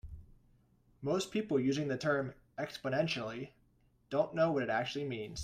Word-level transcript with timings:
Most 1.03 1.29
people 1.31 1.59
using 1.59 1.87
the 1.87 1.95
term 1.95 2.33
"exponentially" 2.57 3.51
don't 4.09 4.33
know 4.33 4.51
what 4.51 4.63
it 4.63 4.69
actually 4.71 5.05
means. 5.05 5.39